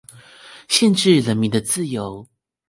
[0.67, 2.27] 限制人民的自由